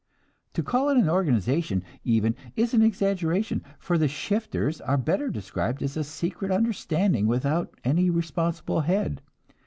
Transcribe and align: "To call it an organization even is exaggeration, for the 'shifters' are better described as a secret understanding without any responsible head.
"To 0.53 0.63
call 0.63 0.89
it 0.89 0.97
an 0.97 1.07
organization 1.11 1.83
even 2.03 2.33
is 2.55 2.73
exaggeration, 2.73 3.63
for 3.77 3.99
the 3.99 4.07
'shifters' 4.07 4.81
are 4.81 4.97
better 4.97 5.29
described 5.29 5.83
as 5.83 5.95
a 5.95 6.03
secret 6.03 6.49
understanding 6.49 7.27
without 7.27 7.75
any 7.83 8.09
responsible 8.09 8.79
head. 8.81 9.21